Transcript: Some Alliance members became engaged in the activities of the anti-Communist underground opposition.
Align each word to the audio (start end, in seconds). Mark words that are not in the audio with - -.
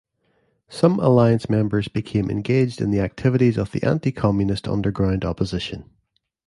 Some 0.67 0.99
Alliance 0.99 1.47
members 1.47 1.87
became 1.87 2.31
engaged 2.31 2.81
in 2.81 2.89
the 2.89 3.01
activities 3.01 3.55
of 3.55 3.71
the 3.71 3.83
anti-Communist 3.83 4.67
underground 4.67 5.23
opposition. 5.23 5.91